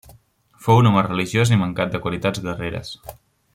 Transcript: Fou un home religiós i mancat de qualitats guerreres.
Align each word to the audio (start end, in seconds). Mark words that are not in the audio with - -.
Fou 0.67 0.79
un 0.83 0.89
home 0.91 1.03
religiós 1.09 1.53
i 1.57 1.61
mancat 1.65 1.93
de 1.97 2.03
qualitats 2.07 2.45
guerreres. 2.47 2.97